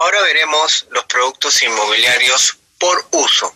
[0.00, 3.54] Ahora veremos los productos inmobiliarios por uso.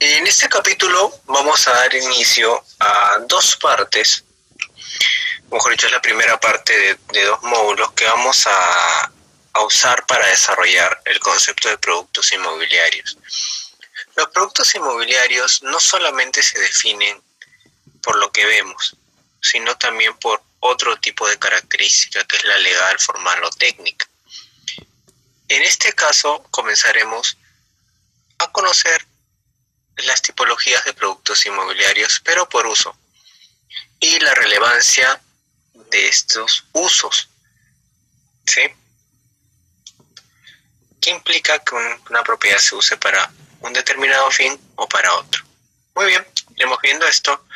[0.00, 4.24] En este capítulo vamos a dar inicio a dos partes,
[5.50, 9.12] mejor dicho, es la primera parte de, dos módulos que vamos a,
[9.52, 13.18] a usar para desarrollar el concepto de productos inmobiliarios.
[14.16, 17.22] Los productos inmobiliarios no solamente se definen
[18.02, 18.96] por lo que vemos,
[19.42, 24.08] sino también por otro tipo de característica que es la legal, formal o técnica.
[25.48, 27.38] En este caso comenzaremos
[28.38, 29.06] a conocer
[29.96, 32.96] las tipologías de productos inmobiliarios, pero por uso,
[33.98, 35.20] y la relevancia
[35.90, 37.28] de estos usos.
[38.46, 38.62] ¿Sí?
[41.00, 41.74] ¿Qué implica que
[42.10, 43.30] una propiedad se use para
[43.60, 45.44] un determinado fin o para otro?
[45.94, 47.46] Muy bien, iremos viendo esto.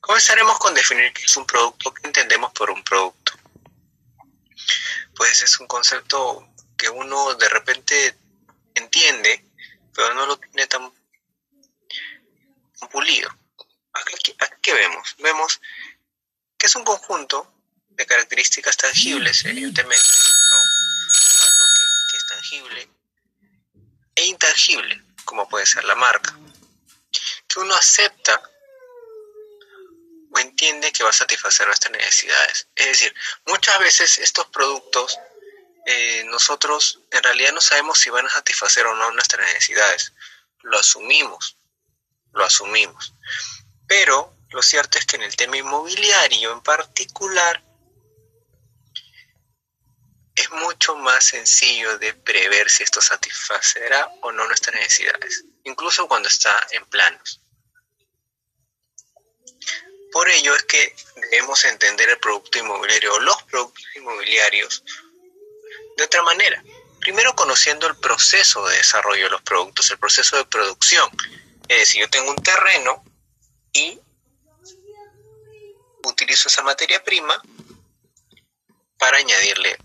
[0.00, 3.32] Comenzaremos con definir qué es un producto, qué entendemos por un producto.
[5.14, 8.18] Pues es un concepto que uno de repente
[8.74, 9.46] entiende,
[9.94, 10.92] pero no lo tiene tan
[12.90, 13.30] pulido.
[13.92, 15.14] Aquí, ¿Qué vemos?
[15.18, 15.60] Vemos
[16.58, 17.52] que es un conjunto
[17.90, 20.04] de características tangibles, evidentemente,
[21.42, 22.88] algo que, es tangible
[24.16, 26.36] e intangible, como puede ser la marca,
[27.46, 28.42] que uno acepta
[30.32, 32.68] o entiende que va a satisfacer nuestras necesidades.
[32.74, 33.14] Es decir,
[33.46, 35.18] muchas veces estos productos
[35.86, 40.12] eh, nosotros en realidad no sabemos si van a satisfacer o no nuestras necesidades.
[40.62, 41.56] Lo asumimos,
[42.32, 43.14] lo asumimos.
[43.86, 47.62] Pero lo cierto es que en el tema inmobiliario en particular
[50.34, 56.28] es mucho más sencillo de prever si esto satisfacerá o no nuestras necesidades, incluso cuando
[56.28, 57.40] está en planos.
[60.10, 60.94] Por ello es que
[61.30, 64.82] debemos entender el producto inmobiliario o los productos inmobiliarios
[65.96, 66.62] de otra manera.
[67.00, 71.08] Primero conociendo el proceso de desarrollo de los productos, el proceso de producción.
[71.68, 73.04] Es decir, yo tengo un terreno
[73.72, 74.00] y
[76.04, 77.40] utilizo esa materia prima
[78.98, 79.76] para añadirle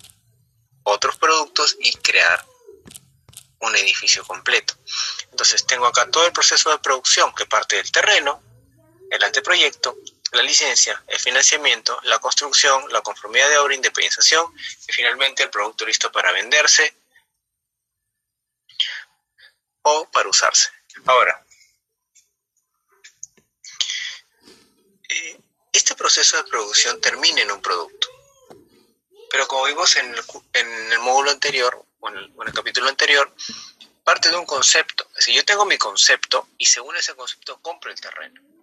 [0.83, 2.45] otros productos y crear
[3.59, 4.75] un edificio completo.
[5.31, 8.41] Entonces tengo acá todo el proceso de producción que parte del terreno,
[9.11, 9.97] el anteproyecto,
[10.31, 14.53] la licencia, el financiamiento, la construcción, la conformidad de obra, independización
[14.87, 16.95] y finalmente el producto listo para venderse
[19.81, 20.69] o para usarse.
[21.05, 21.45] Ahora,
[25.09, 25.39] eh,
[25.73, 28.07] este proceso de producción termina en un producto,
[29.31, 30.13] pero como vimos en
[30.53, 33.33] el, módulo anterior o en el, capítulo anterior,
[34.03, 35.09] parte de un concepto.
[35.17, 38.58] Si yo tengo mi concepto y según ese concepto compro el terreno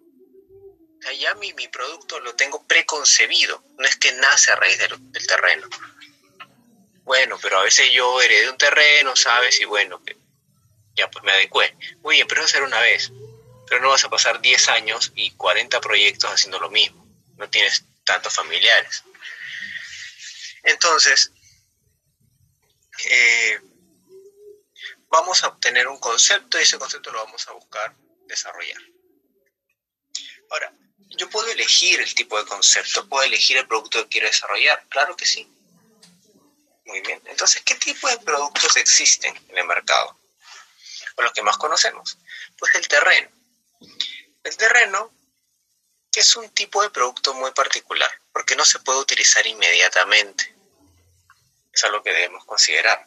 [1.18, 5.68] ya mi, mi producto lo tengo preconcebido, no es que nace a raíz del, terreno.
[7.04, 9.60] Bueno, pero a veces yo heredé un terreno, ¿sabes?
[9.60, 10.02] Y bueno,
[10.94, 11.76] ya pues me adecué.
[12.02, 13.12] Muy bien, pero eso será una vez.
[13.68, 17.06] Pero no vas a pasar 10 años y 40 proyectos haciendo lo mismo.
[17.36, 19.04] No tienes tantos familiares.
[20.64, 21.30] Entonces,
[23.08, 23.60] eh,
[25.08, 27.94] vamos a obtener un concepto y ese concepto lo vamos a buscar
[28.26, 28.82] desarrollar.
[30.50, 30.72] Ahora,
[31.10, 35.16] yo puedo elegir el tipo de concepto, puedo elegir el producto que quiero desarrollar, claro
[35.16, 35.50] que sí.
[36.84, 40.18] Muy bien, entonces, ¿qué tipo de productos existen en el mercado?
[41.16, 42.18] O los que más conocemos.
[42.58, 43.28] Pues el terreno.
[44.44, 45.12] El terreno
[46.12, 50.54] es un tipo de producto muy particular, porque no se puede utilizar inmediatamente.
[51.72, 53.04] Es algo que debemos considerar.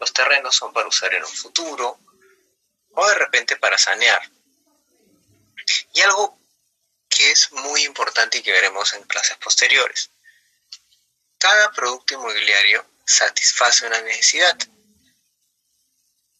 [0.00, 2.00] Los terrenos son para usar en un futuro
[2.92, 4.22] o de repente para sanear.
[5.92, 6.38] Y algo
[7.18, 10.10] que es muy importante y que veremos en clases posteriores.
[11.36, 14.56] Cada producto inmobiliario satisface una necesidad.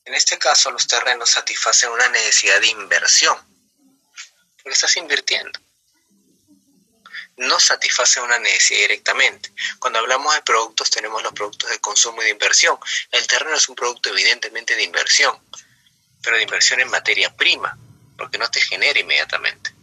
[0.04, 3.36] En este caso, los terrenos satisfacen una necesidad de inversión,
[4.62, 5.58] porque estás invirtiendo.
[7.38, 9.52] No satisface una necesidad directamente.
[9.80, 12.78] Cuando hablamos de productos, tenemos los productos de consumo y de inversión.
[13.10, 15.36] El terreno es un producto evidentemente de inversión,
[16.22, 17.76] pero de inversión en materia prima,
[18.16, 19.77] porque no te genera inmediatamente.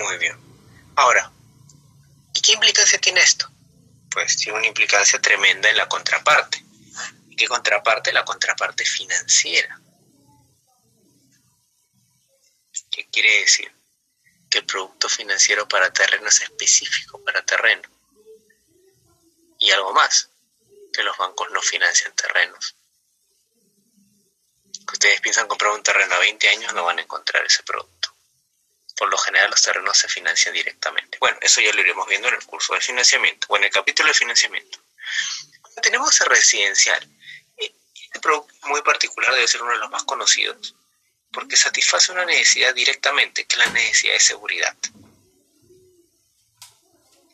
[0.00, 0.34] Muy bien.
[0.96, 1.30] Ahora,
[2.32, 3.50] ¿y qué implicancia tiene esto?
[4.10, 6.64] Pues tiene una implicancia tremenda en la contraparte.
[7.28, 8.12] ¿Y qué contraparte?
[8.12, 9.78] La contraparte financiera.
[12.90, 13.70] ¿Qué quiere decir?
[14.48, 17.88] Que el producto financiero para terreno es específico para terreno.
[19.58, 20.30] Y algo más,
[20.92, 22.74] que los bancos no financian terrenos.
[24.72, 28.09] Que ustedes piensan comprar un terreno a 20 años, no van a encontrar ese producto
[29.20, 31.18] general los terrenos se financian directamente.
[31.18, 34.08] Bueno, eso ya lo iremos viendo en el curso de financiamiento o en el capítulo
[34.08, 34.78] de financiamiento.
[35.82, 37.08] tenemos el residencial.
[37.56, 40.74] Este producto muy particular debe ser uno de los más conocidos
[41.32, 44.76] porque satisface una necesidad directamente, que es la necesidad de seguridad.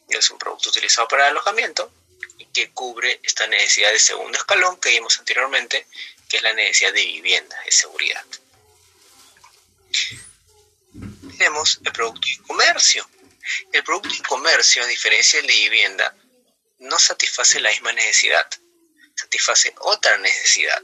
[0.09, 1.91] Es un producto utilizado para el alojamiento
[2.39, 5.87] y que cubre esta necesidad de segundo escalón que vimos anteriormente,
[6.29, 8.25] que es la necesidad de vivienda, de seguridad.
[11.37, 13.09] Tenemos el producto de comercio.
[13.73, 16.17] El producto de comercio, a diferencia del de vivienda,
[16.79, 18.49] no satisface la misma necesidad,
[19.15, 20.83] satisface otra necesidad.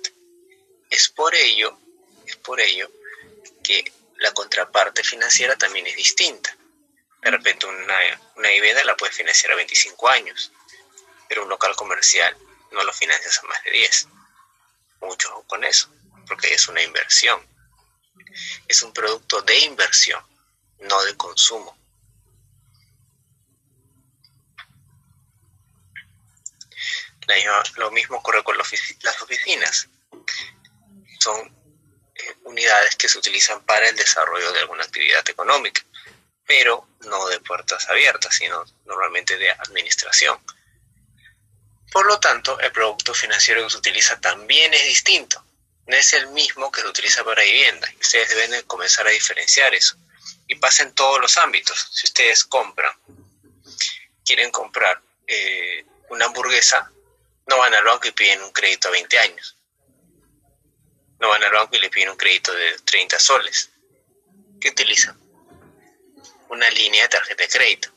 [0.90, 1.78] Es por ello,
[2.26, 2.90] es por ello
[3.62, 6.56] que la contraparte financiera también es distinta.
[7.22, 7.98] De repente una,
[8.36, 10.52] una vivienda la puedes financiar a 25 años,
[11.28, 12.36] pero un local comercial
[12.72, 14.08] no lo financias a más de 10.
[15.00, 15.92] Mucho con eso,
[16.26, 17.46] porque es una inversión.
[18.68, 20.24] Es un producto de inversión,
[20.82, 21.76] no de consumo.
[27.76, 29.88] Lo mismo ocurre con las oficinas.
[31.18, 31.56] Son
[32.44, 35.82] unidades que se utilizan para el desarrollo de alguna actividad económica,
[36.46, 40.38] pero no de puertas abiertas, sino normalmente de administración.
[41.90, 45.44] Por lo tanto, el producto financiero que se utiliza también es distinto.
[45.86, 47.88] No es el mismo que se utiliza para vivienda.
[48.00, 49.96] Ustedes deben comenzar a diferenciar eso.
[50.48, 51.88] Y pasa en todos los ámbitos.
[51.92, 52.94] Si ustedes compran,
[54.24, 56.90] quieren comprar eh, una hamburguesa,
[57.46, 59.56] no van al banco y piden un crédito a 20 años
[61.22, 63.70] no van al banco y le piden un crédito de 30 soles.
[64.60, 65.16] ¿Qué utilizan?
[66.48, 67.94] Una línea de tarjeta de crédito.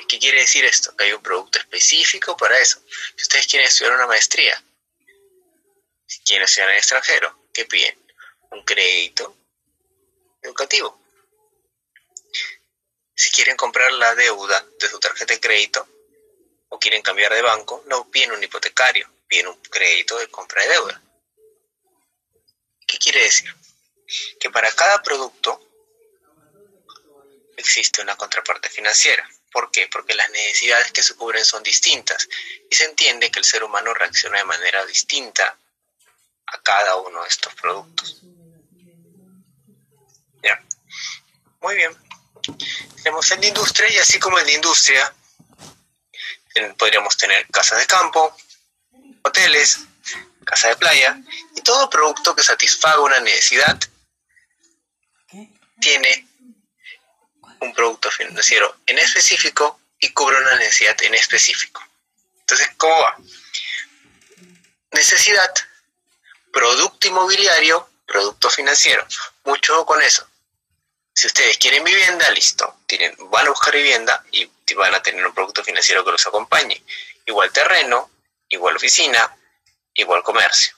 [0.00, 0.94] ¿Y qué quiere decir esto?
[0.96, 2.82] Que hay un producto específico para eso.
[3.16, 4.60] Si ustedes quieren estudiar una maestría,
[6.04, 7.96] si quieren estudiar en extranjero, ¿qué piden?
[8.50, 9.36] Un crédito
[10.42, 11.00] educativo.
[13.14, 15.86] Si quieren comprar la deuda de su tarjeta de crédito
[16.68, 20.68] o quieren cambiar de banco, no piden un hipotecario, piden un crédito de compra de
[20.68, 21.02] deuda.
[22.86, 23.54] ¿Qué quiere decir?
[24.40, 25.60] Que para cada producto
[27.56, 29.28] existe una contraparte financiera.
[29.52, 29.86] ¿Por qué?
[29.86, 32.28] Porque las necesidades que se cubren son distintas
[32.68, 35.56] y se entiende que el ser humano reacciona de manera distinta
[36.46, 38.22] a cada uno de estos productos.
[40.42, 40.60] ¿Ya?
[41.60, 42.03] Muy bien.
[42.96, 45.14] Tenemos en la industria y así como en la industria
[46.78, 48.36] podríamos tener casas de campo,
[49.22, 49.80] hoteles,
[50.44, 51.16] casa de playa,
[51.56, 53.78] y todo producto que satisfaga una necesidad
[55.80, 56.28] tiene
[57.60, 61.82] un producto financiero en específico y cubre una necesidad en específico.
[62.40, 63.16] Entonces, ¿cómo va?
[64.92, 65.52] Necesidad,
[66.52, 69.06] producto inmobiliario, producto financiero.
[69.44, 70.28] Mucho con eso.
[71.14, 72.78] Si ustedes quieren vivienda, listo.
[72.86, 76.82] Tienen, van a buscar vivienda y van a tener un producto financiero que los acompañe.
[77.24, 78.10] Igual terreno,
[78.48, 79.36] igual oficina,
[79.94, 80.74] igual comercio.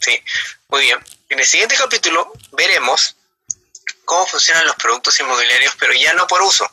[0.00, 0.22] ¿Sí?
[0.68, 0.98] Muy bien.
[1.28, 3.16] En el siguiente capítulo veremos
[4.04, 6.70] cómo funcionan los productos inmobiliarios, pero ya no por uso,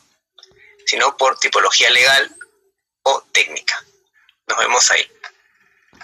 [0.86, 2.34] sino por tipología legal
[3.04, 3.84] o técnica.
[4.48, 5.12] Nos vemos ahí.